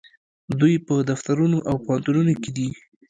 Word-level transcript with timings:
دوی 0.59 0.75
په 0.87 0.95
دفترونو 1.09 1.57
او 1.69 1.75
پوهنتونونو 1.85 2.33
کې 2.41 2.51
دي. 2.57 2.67